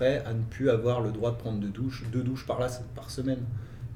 [0.00, 2.68] prêt à ne plus avoir le droit de prendre deux douches, deux douches par, là,
[2.94, 3.40] par semaine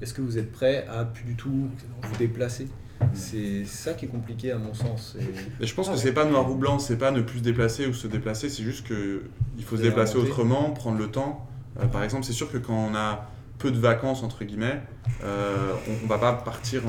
[0.02, 1.70] Est-ce que vous êtes prêt à plus du tout
[2.02, 2.68] vous déplacer?
[3.14, 5.16] C'est ça qui est compliqué à mon sens.
[5.18, 5.66] Et...
[5.66, 7.94] je pense que c'est pas noir ou blanc, c'est pas ne plus se déplacer ou
[7.94, 9.22] se déplacer, c'est juste que
[9.56, 11.46] il faut se déplacer autrement, prendre le temps.
[11.80, 14.82] Euh, par exemple, c'est sûr que quand on a peu de vacances entre guillemets,
[15.22, 15.72] euh,
[16.04, 16.82] on, va pas partir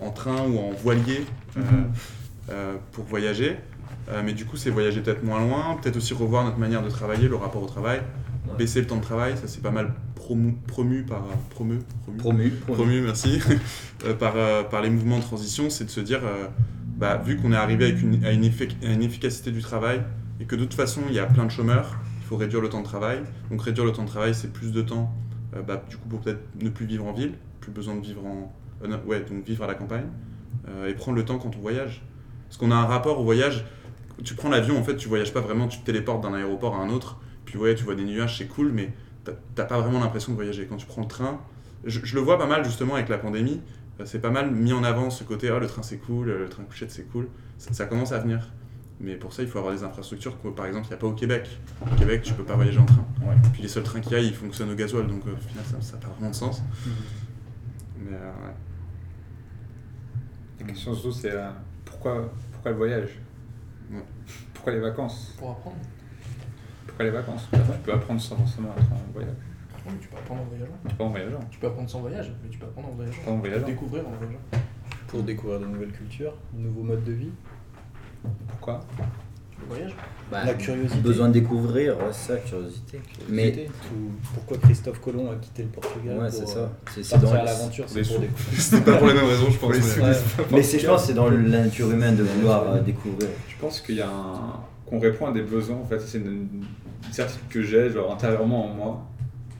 [0.00, 1.26] en, train ou en voilier
[1.56, 1.60] euh,
[2.72, 2.78] mhm.
[2.92, 3.56] pour voyager.
[4.24, 7.28] mais du coup, c'est voyager peut-être moins loin, peut-être aussi revoir notre manière de travailler,
[7.28, 8.00] le rapport au travail,
[8.58, 11.78] baisser le temps de travail, ça c'est pas mal promu, par promu,
[12.18, 13.40] promu, promu, merci
[14.04, 16.46] euh, par, euh, par les mouvements de transition, c'est de se dire euh,
[16.96, 20.02] bah, vu qu'on est arrivé avec une, à, une une efficacité du travail
[20.40, 22.68] et que de toute façon il y a plein de chômeurs, il faut réduire le
[22.68, 23.20] temps de travail.
[23.50, 25.12] Donc réduire le temps de travail, c'est plus de temps,
[25.66, 28.52] bah, du coup pour peut-être ne plus vivre en ville, plus besoin de vivre en,
[29.06, 30.06] ouais, donc vivre à la campagne
[30.86, 32.02] et prendre le temps quand on voyage.
[32.48, 33.64] Parce qu'on a un rapport au voyage.
[34.24, 36.78] Tu prends l'avion, en fait, tu voyages pas vraiment, tu te téléportes d'un aéroport à
[36.78, 37.18] un autre.
[37.50, 38.92] Puis ouais, tu vois des nuages, c'est cool, mais
[39.24, 40.66] t'as pas vraiment l'impression de voyager.
[40.66, 41.40] Quand tu prends le train,
[41.84, 43.60] je, le vois pas mal justement avec la pandémie,
[43.98, 46.48] euh, c'est pas mal mis en avant ce côté, ah, le train c'est cool, le
[46.48, 47.26] train couchette c'est cool,
[47.58, 48.52] ça, commence à venir.
[49.00, 51.08] Mais pour ça, il faut avoir des infrastructures que, par exemple, il n'y a pas
[51.08, 51.48] au Québec.
[51.82, 53.04] Au Québec, tu peux pas voyager en train.
[53.52, 55.64] Puis les seuls trains qu'il y a, ils fonctionnent au gasoil, donc euh, au final,
[55.80, 56.62] ça n'a pas vraiment de sens.
[56.86, 56.92] Mhm.
[58.04, 58.54] Mais euh, ouais.
[60.60, 61.34] La question surtout, c'est
[61.84, 63.18] pourquoi, pourquoi le voyage?
[64.54, 65.34] Pourquoi les vacances?
[65.36, 65.76] Pour apprendre
[66.98, 67.48] les vacances.
[67.50, 69.34] Tu peux apprendre sans forcément être en voyage.
[69.86, 70.72] Oui, tu peux apprendre en voyageant.
[70.88, 71.40] Tu peux en voyageant.
[71.50, 73.18] Tu peux apprendre sans voyage, mais tu peux apprendre en voyageant.
[73.26, 73.66] en voyageant.
[73.66, 74.38] découvrir en voyageant.
[75.08, 77.32] Pour découvrir de nouvelles cultures, de nouveaux modes de vie.
[78.48, 78.80] Pourquoi?
[79.68, 79.94] Voyage
[80.30, 81.00] bah, La curiosité.
[81.00, 83.00] Besoin de découvrir, ça, curiosité.
[83.28, 83.68] Mais
[84.34, 86.70] pourquoi Christophe Colomb a quitté le Portugal Ouais, c'est ça.
[87.00, 88.60] C'est dans l'aventure, c'est pour découvrir.
[88.60, 89.74] C'était pas pour les mêmes raisons, je pense.
[90.50, 93.28] Mais, c'est, je pense, c'est dans la nature humaine de vouloir euh, découvrir.
[93.48, 95.76] Je pense qu'il y a un qu'on répond à des besoins.
[95.76, 96.48] En fait, c'est une,
[97.12, 99.06] certitude que j'ai, genre intérieurement en moi,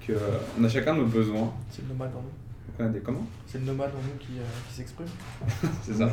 [0.07, 0.13] que
[0.59, 1.53] on a chacun nos besoins.
[1.71, 2.50] C'est le nomade en nous.
[2.89, 5.07] Des comment C'est le nomade en nous qui, euh, qui s'exprime.
[5.83, 6.11] c'est ça.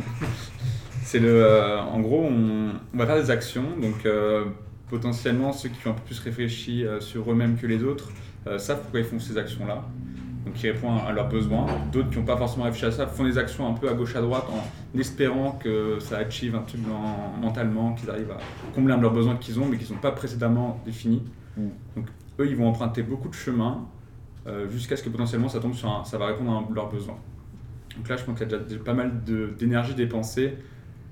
[1.02, 4.46] c'est le, euh, en gros, on, on, va faire des actions, donc euh,
[4.90, 8.10] potentiellement ceux qui ont un peu plus réfléchi sur eux-mêmes que les autres
[8.58, 9.84] savent pourquoi ils font ces actions-là
[10.46, 11.66] donc qui répondent à leurs besoins.
[11.92, 14.16] D'autres qui n'ont pas forcément réfléchi à ça font des actions un peu à gauche
[14.16, 16.80] à droite en espérant que ça achieve un truc
[17.42, 18.38] mentalement, qu'ils arrivent à
[18.74, 21.24] combler un de leurs besoins qu'ils ont mais qui ne sont pas précédemment définis.
[21.58, 21.68] Mm.
[21.98, 22.06] Donc
[22.40, 23.86] eux, ils vont emprunter beaucoup de chemins
[24.70, 27.18] jusqu'à ce que potentiellement ça tombe sur un, ça va répondre à leurs besoins.
[27.98, 29.24] Donc là, je pense qu'il y a déjà pas mal
[29.58, 30.54] d'énergie dépensée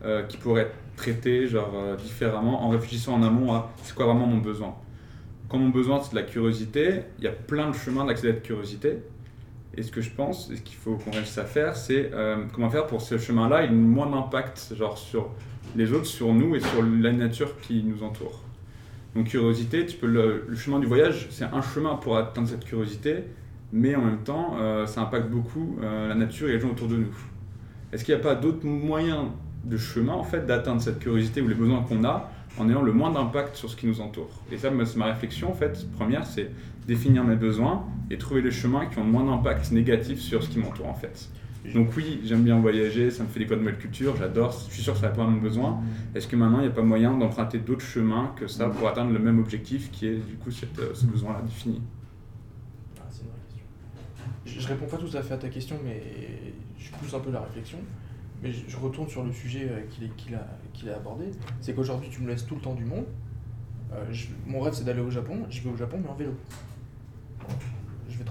[0.04, 4.06] euh, qui pourrait être traitée genre, euh, différemment en réfléchissant en amont à c'est quoi
[4.06, 4.76] vraiment mon besoin.
[5.50, 8.34] Quand mon besoin c'est de la curiosité, il y a plein de chemins d'accéder à
[8.34, 8.98] cette curiosité.
[9.78, 12.46] Et ce que je pense, et ce qu'il faut qu'on réussisse à faire, c'est euh,
[12.54, 15.32] comment faire pour ce chemin-là ait moins d'impact sur
[15.76, 18.42] les autres, sur nous et sur la nature qui nous entoure.
[19.16, 23.24] Donc curiosité, tu peux le, chemin du voyage, c'est un chemin pour atteindre cette curiosité,
[23.72, 26.90] mais en même temps, euh, ça impacte beaucoup euh, la nature et les gens autour
[26.90, 27.16] de nous.
[27.94, 29.28] Est-ce qu'il n'y a pas d'autres moyens
[29.64, 32.92] de chemin en fait d'atteindre cette curiosité ou les besoins qu'on a en ayant le
[32.92, 34.30] moins d'impact sur ce qui nous entoure?
[34.52, 35.90] Et ça, c'est ma réflexion en fait.
[35.94, 36.52] Première, c'est
[36.86, 40.50] définir mes besoins et trouver les chemins qui ont le moins d'impact négatif sur ce
[40.50, 41.30] qui m'entoure en fait.
[41.74, 44.84] Donc oui, j'aime bien voyager, ça me fait découvrir de nouvelles cultures, j'adore, je suis
[44.84, 45.82] sûr que ça répond à mon besoin.
[46.14, 49.12] Est-ce que maintenant il n'y a pas moyen d'emprunter d'autres chemins que ça pour atteindre
[49.12, 51.82] le même objectif qui est du coup cette, euh, ce besoin-là défini?
[52.98, 53.66] Ah, C'est une vraie question.
[54.46, 56.02] Je, ne réponds pas tout à fait à ta question, mais
[56.78, 57.80] je pousse un peu la réflexion.
[58.44, 61.26] Mais je, retourne sur le sujet euh, qu'il a, abordé.
[61.62, 63.06] C'est qu'aujourd'hui tu me laisses tout le temps du monde.
[63.94, 64.04] Euh,
[64.46, 66.34] mon rêve c'est d'aller au Japon, je vais au Japon mais en vélo
[66.75, 66.75] je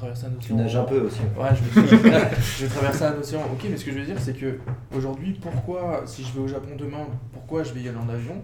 [0.04, 0.40] traverser un océan.
[0.40, 1.20] Tu nages un peu aussi.
[1.20, 1.48] Ouais,
[2.58, 3.40] je vais, traverser un océan.
[3.52, 4.58] Ok, mais ce que je veux dire, c'est que
[4.94, 8.42] aujourd'hui, pourquoi, si je vais au Japon demain, pourquoi je vais y aller en avion?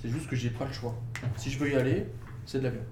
[0.00, 0.94] C'est juste que j'ai pas le choix.
[1.36, 2.06] Si je veux y aller,
[2.46, 2.82] c'est de l'avion.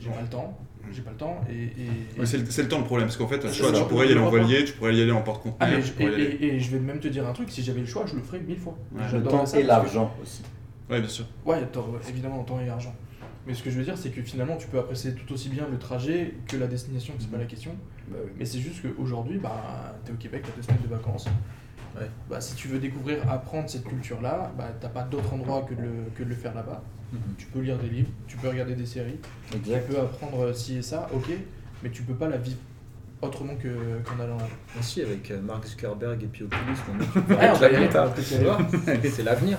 [0.00, 0.58] J'ai pas le temps,
[0.90, 2.26] j'ai pas le temps et.
[2.26, 4.72] c'est le, temps le problème, parce qu'en fait, tu pourrais y aller en voilier, tu
[4.72, 5.56] pourrais y aller en porte-conteneur.
[5.60, 8.22] Ah, et, je vais même te dire un truc, si j'avais le choix, je le
[8.22, 8.76] ferais mille fois.
[9.12, 10.42] le temps et l'argent aussi.
[10.90, 11.24] Ouais, bien sûr.
[11.46, 11.58] Ouais,
[12.08, 12.94] évidemment, temps et l'argent.
[13.46, 15.66] Mais ce que je veux dire, c'est que finalement, tu peux apprécier tout aussi bien
[15.68, 17.74] le trajet que la destination, c'est pas la question.
[18.08, 20.88] Bah Mais c'est juste qu'aujourd'hui, bah, tu es au Québec, tu as deux semaines de
[20.88, 21.26] vacances.
[22.30, 25.82] Bah, si tu veux découvrir, apprendre cette culture-là, bah, t'as pas d'autre endroit que de,
[25.82, 26.82] le, que de le faire là-bas.
[27.12, 27.20] Mhm.
[27.36, 29.18] Tu peux lire des livres, tu peux regarder des séries,
[29.50, 31.30] tu peux apprendre ci et ça, ok,
[31.82, 32.58] mais tu peux pas la vivre
[33.22, 34.38] autrement qu'en allant.
[34.78, 36.98] Aussi, avec euh, Mark Zuckerberg et puis Oculus, on
[39.10, 39.58] c'est l'avenir.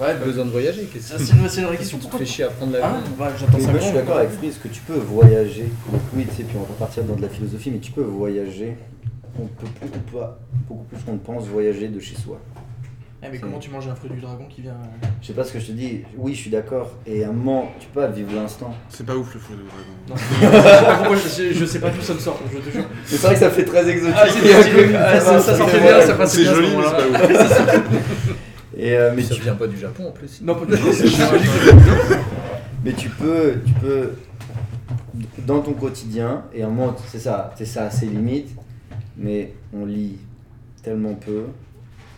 [0.00, 0.88] Ouais, besoin de voyager.
[0.98, 1.98] C'est une, vraie question.
[1.98, 3.02] Tu te fais chier à prendre l'avion.
[3.20, 5.70] Ah, je suis d'accord avec Frise que tu peux voyager.
[5.90, 8.02] Donc, oui, tu sais, puis on va partir dans de la philosophie, mais tu peux
[8.02, 8.76] voyager.
[9.38, 9.66] On peut,
[10.68, 12.38] beaucoup plus qu'on pense voyager de chez soi.
[13.24, 14.72] Eh, mais comment tu manges un fruit du dragon qui vient.
[14.72, 16.00] euh, Je sais pas ce que je te dis.
[16.18, 16.90] Oui, je suis d'accord.
[17.06, 18.74] Et à un moment, tu peux pas vivre l'instant.
[18.88, 19.84] C'est pas ouf le fruit de dragon.
[20.08, 22.70] Non, je sais pas pourquoi, je, je sais pas d'où ça me sort, je te
[22.70, 22.84] jure.
[23.04, 24.16] C'est vrai que ça fait très exotique.
[24.16, 24.26] Ah.
[25.04, 28.36] Ah, ça- ça sortait bien, ça passait bien, joli, mais c'est pas ouf.
[28.76, 30.40] Et, euh, mais, ça tu, vient pas du Japon en plus.
[30.42, 31.44] Non, pas du tout, c'est joli.
[32.84, 34.10] mais tu peux, tu peux,
[35.46, 38.48] dans ton quotidien, et à un moment, c'est ça, c'est ça, c'est limite,
[39.16, 40.18] mais on lit
[40.82, 41.44] tellement peu.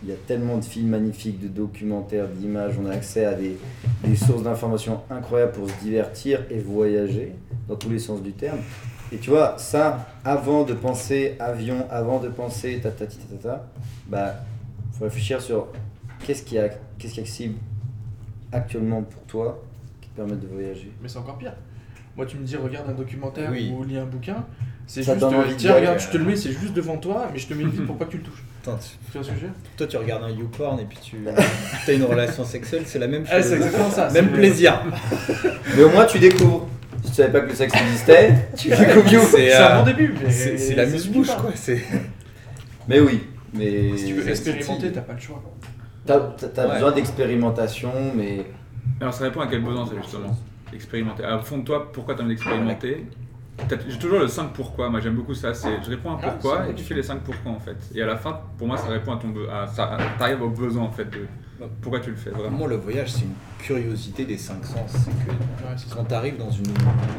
[0.05, 3.57] Il y a tellement de films magnifiques, de documentaires, d'images, on a accès à des,
[4.03, 7.33] des sources d'informations incroyables pour se divertir et voyager,
[7.67, 8.59] dans tous les sens du terme.
[9.11, 13.35] Et tu vois, ça, avant de penser avion, avant de penser ta ta ta ta
[13.49, 13.67] ta,
[14.07, 14.35] bah,
[14.93, 15.69] faut réfléchir sur
[16.23, 17.55] qu'est-ce qui, est ac- qu'est-ce qui est accessible
[18.51, 19.63] actuellement pour toi
[20.01, 20.91] qui te permet de voyager.
[21.01, 21.53] Mais c'est encore pire.
[22.15, 23.73] Moi, tu me dis, regarde un documentaire Oui.
[23.75, 24.45] ou lis un bouquin.
[24.87, 25.17] C'est juste.
[25.17, 27.47] donne euh, tiens, regarde, euh, je te le mets, c'est juste devant toi, mais je
[27.47, 28.43] te mets vite pour pas que tu le touches.
[28.63, 29.55] Attends, tu- vois ce que je veux dire?
[29.77, 33.25] toi tu regardes un YouPorn et puis tu as une relation sexuelle, c'est la même
[33.25, 33.35] chose.
[33.35, 34.09] Ah, c'est exactement ça.
[34.11, 34.81] Même plaisir.
[35.77, 36.67] Mais au moins tu découvres.
[37.03, 39.09] Si tu savais pas que le sexe existait, tu découvres.
[39.09, 40.31] C'est C'est un euh, bon début, mais.
[40.31, 41.51] c'est- la muse-bouche quoi.
[41.53, 41.81] C'est
[42.87, 43.21] Mais oui,
[43.53, 43.95] mais.
[43.97, 45.43] Si tu veux expérimenter, t'as pas le choix.
[46.05, 48.45] T'as t'as- t'as besoin d'expérimentation, mais.
[49.01, 50.35] Alors ça répond à quel besoin ça justement?
[50.73, 51.23] Expérimenter.
[51.23, 53.05] Alors, au fond de toi, pourquoi tu as envie d'expérimenter?
[53.07, 53.24] T'as-
[53.87, 56.67] J'ai toujours le 5 pourquoi, moi j'aime beaucoup ça, c'est je réponds à Ah, pourquoi
[56.69, 57.77] et tu fais les 5 pourquoi en fait.
[57.95, 60.83] Et à la fin, pour moi ça répond à ton à, ça t'arrives au besoin
[60.83, 61.25] en fait de
[61.81, 62.49] pourquoi tu le fais vraiment.
[62.49, 64.91] Vraiment, le voyage, c'est une curiosité des cinq sens.
[64.91, 66.67] C'est que Ouais, quand tu arrives dans une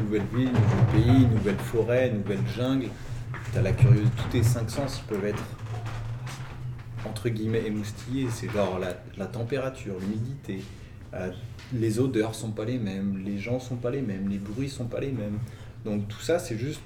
[0.03, 2.87] nouvelle ville, nouveau pays, nouvelle forêt, nouvelle jungle,
[3.51, 4.11] tu as la curiosité.
[4.15, 5.43] Tous tes cinq sens, ils peuvent être
[7.05, 8.27] entre guillemets émoustillés.
[8.29, 10.61] C'est genre la, la température, l'humidité.
[11.13, 11.31] euh,
[11.73, 14.85] les odeurs sont pas les mêmes, les gens sont pas les mêmes, les bruits sont
[14.85, 15.39] pas les mêmes.
[15.85, 16.81] Donc tout ça, c'est juste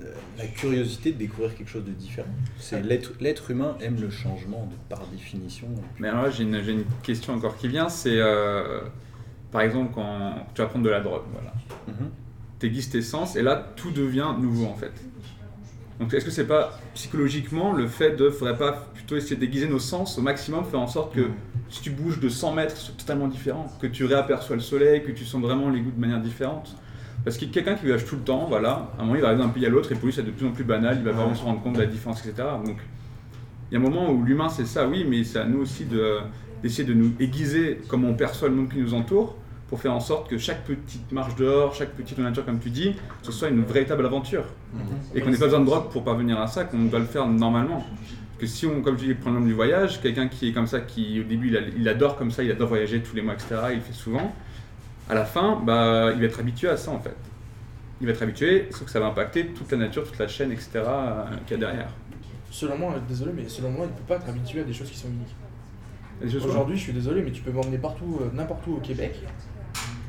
[0.00, 2.28] euh, la curiosité de découvrir quelque chose de différent.
[2.58, 5.66] C'est l'être l'être humain aime le changement de, par définition.
[5.98, 8.80] Mais alors là j'ai une, j'ai une question encore qui vient, c'est euh,
[9.50, 11.52] par exemple quand tu vas prendre de la drogue, voilà.
[11.88, 12.10] Mhm.
[12.60, 14.92] t'aiguises tes sens et là tout devient nouveau en fait.
[15.98, 19.80] Donc est-ce que c'est pas psychologiquement le fait de faudrait pas plutôt essayer d'aiguiser nos
[19.80, 21.28] sens au maximum, faire en sorte que
[21.70, 25.10] si tu bouges de 100 mètres, c'est totalement différent, que tu réaperçois le soleil, que
[25.10, 26.76] tu sens vraiment les goûts de manière différente?
[27.24, 29.42] Parce que quelqu'un qui voyage tout le temps, voilà, à un moment il va arriver
[29.42, 31.12] d'un pays à l'autre et pour lui c'est de plus en plus banal, il va
[31.12, 32.48] vraiment se rendre compte de la différence, etc.
[32.64, 32.76] Donc
[33.70, 35.84] il y a un moment où l'humain c'est ça, oui, mais c'est à nous aussi
[35.84, 36.18] de-
[36.62, 39.36] d'essayer de nous aiguiser comment on perçoit le monde qui nous entoure
[39.68, 42.94] pour faire en sorte que chaque petite marche dehors, chaque petite nature, comme tu dis,
[43.22, 44.44] ce soit une véritable aventure.
[45.14, 47.26] Et qu'on n'ait pas besoin de drogue pour parvenir à ça, qu'on doit le faire
[47.26, 47.84] normalement.
[48.38, 50.66] Parce que si on, comme je dis, prend l'exemple du voyage, quelqu'un qui est comme
[50.66, 53.20] ça, qui au début il, a- il adore comme ça, il adore voyager tous les
[53.20, 54.32] mois, etc., il le fait souvent,
[55.08, 57.16] à la fin, bah, il va être habitué à ça en fait.
[58.00, 60.52] Il va être habitué, sauf que ça va impacter toute la nature, toute la chaîne,
[60.52, 61.88] etc., euh, qu'il y a derrière.
[62.50, 64.72] Selon moi, euh, désolé, mais selon moi, il ne peut pas être habitué à des
[64.72, 65.34] choses qui sont uniques.
[66.44, 69.20] Aujourd'hui, je suis désolé, mais tu peux m'emmener partout, euh, n'importe où au Québec.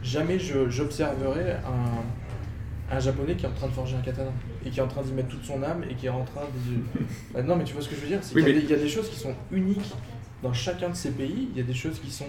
[0.04, 4.32] Jamais j'observerai un, un japonais qui est en train de forger un katana
[4.66, 6.42] et qui est en train d'y mettre toute son âme et qui est en train
[6.46, 7.04] de.
[7.34, 8.74] Bah non, mais tu vois ce que je veux dire Oui, y, mais- il y
[8.74, 9.94] a des choses qui sont uniques
[10.42, 11.50] dans chacun de ces pays.
[11.52, 12.26] Il y a des choses qui sont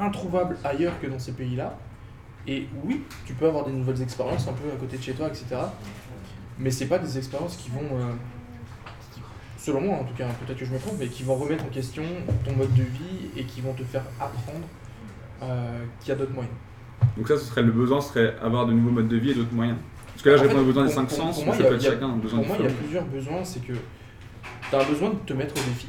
[0.00, 1.76] introuvables ailleurs que dans ces pays-là.
[2.46, 5.28] Et oui, tu peux avoir des nouvelles expériences un peu à côté de chez toi,
[5.28, 5.46] etc.
[6.58, 7.80] Mais c'est pas des expériences qui vont.
[7.98, 8.12] euh,
[9.12, 9.20] qui-
[9.58, 11.68] selon moi en tout cas, peut-être que je me trompe, mais qui vont remettre en
[11.68, 12.02] question
[12.44, 14.66] ton mode de vie et qui vont te faire apprendre
[15.42, 16.54] euh, qu'il y a d'autres moyens.
[17.16, 19.34] Donc ça, ce serait le besoin, ce serait avoir de nouveaux modes de vie et
[19.34, 19.78] d'autres moyens.
[20.08, 21.74] Parce que là, je réponds aux besoins des cinq sens, pour mais moi, ça peut
[21.76, 23.44] être chacun, besoin Pour moi, il y a plusieurs besoins.
[23.44, 25.88] C'est que tu as besoin de te mettre au défi.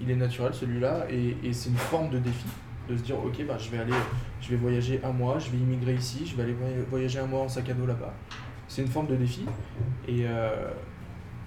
[0.00, 2.46] Il est naturel celui-là, et, et c'est une forme de défi.
[2.88, 3.94] De se dire, ok, bah, je vais aller,
[4.42, 7.26] je vais voyager un mois, je vais immigrer ici, je vais aller voy- voyager un
[7.26, 8.12] mois en sac à dos là-bas.
[8.68, 9.46] C'est une forme de défi.
[10.06, 10.70] Et euh,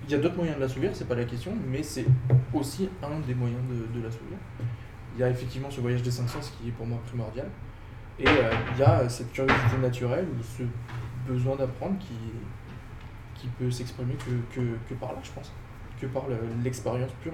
[0.05, 2.05] il y a d'autres moyens de l'assouvir, c'est pas la question, mais c'est
[2.53, 4.37] aussi un des moyens de, de l'assouvir.
[5.15, 7.47] Il y a effectivement ce voyage des cinq sens qui est pour moi primordial.
[8.19, 10.63] Et euh, il y a cette curiosité naturelle ou ce
[11.31, 12.15] besoin d'apprendre qui,
[13.35, 15.51] qui peut s'exprimer que, que, que par là, je pense.
[16.01, 17.33] Que par le- l'expérience pure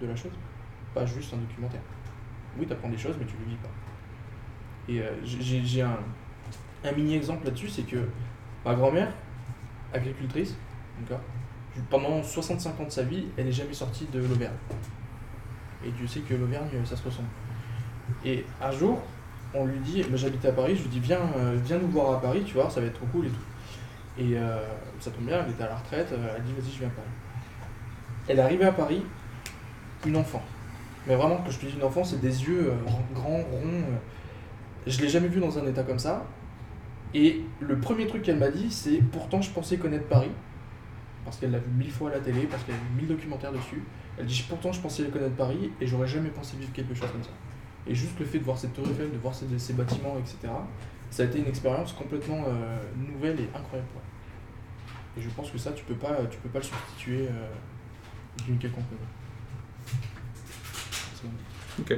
[0.00, 0.32] de la chose.
[0.94, 1.82] Pas juste un documentaire.
[2.58, 3.68] Oui, tu apprends des choses, mais tu ne le vis pas.
[4.88, 5.98] Et euh, j'ai un,
[6.94, 8.08] mini-exemple là-dessus, c'est que
[8.64, 9.12] ma grand-mère,
[9.92, 10.54] agricultrice,
[11.90, 14.54] pendant 65 ans de sa vie, elle n'est jamais sortie de l'Auvergne.
[15.84, 17.28] Et Dieu sait que l'Auvergne, ça se ressemble.
[18.24, 19.00] Et un jour,
[19.54, 22.16] on lui dit, moi j'habitais à Paris, je lui dis viens, euh, viens nous voir
[22.16, 23.36] à Paris, tu vois, ça va être trop cool et tout.
[24.18, 24.60] Et euh,
[25.00, 27.08] ça tombe bien, elle était à la retraite, elle dit vas-y je viens à Paris.
[28.28, 29.02] Elle est arrivée à Paris,
[30.06, 30.42] une enfant.
[31.06, 32.74] Mais vraiment, quand je te dis une enfant, c'est des yeux euh,
[33.14, 33.64] grands, ronds.
[33.64, 33.96] euh.
[34.86, 36.26] Je l'ai jamais vue dans un état comme ça.
[37.14, 40.30] Et le premier truc qu'elle m'a dit, c'est pourtant je pensais connaître Paris,
[41.24, 43.52] parce qu'elle l'a vu mille fois à la télé, parce qu'elle a vu mille documentaires
[43.52, 43.82] dessus,
[44.18, 47.22] Elle dit pourtant je pensais connaître Paris et j'aurais jamais pensé vivre quelque chose comme
[47.22, 47.30] ça.
[47.86, 50.52] Et juste le fait de voir cette tour Eiffel, de voir ces, bâtiments, etc.,
[51.10, 53.88] ça a été une expérience complètement euh, nouvelle et incroyable.
[53.94, 55.20] elle.
[55.20, 57.28] Et je pense que ça, tu peux pas, tu peux pas le substituer
[58.44, 59.23] d'une quelconque manière.
[61.80, 61.88] Ok.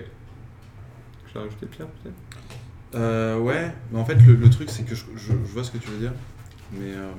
[1.28, 2.14] Je vais rajouter Pierre peut-être
[2.95, 5.71] Euh, ouais, mais en fait, le, le truc, c'est que je, je- je vois ce
[5.71, 6.12] que tu veux dire,
[6.73, 7.11] mais euh,